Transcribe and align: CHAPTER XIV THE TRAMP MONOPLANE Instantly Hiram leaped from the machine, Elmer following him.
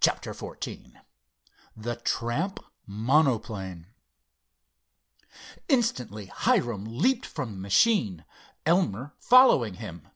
CHAPTER 0.00 0.32
XIV 0.32 0.94
THE 1.76 1.96
TRAMP 1.96 2.60
MONOPLANE 2.86 3.88
Instantly 5.68 6.24
Hiram 6.32 6.86
leaped 6.86 7.26
from 7.26 7.50
the 7.52 7.58
machine, 7.58 8.24
Elmer 8.64 9.12
following 9.18 9.74
him. 9.74 10.08